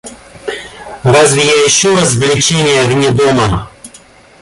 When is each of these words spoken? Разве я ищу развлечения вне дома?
Разве 1.03 1.45
я 1.45 1.67
ищу 1.67 1.95
развлечения 1.95 2.85
вне 2.85 3.11
дома? 3.11 3.69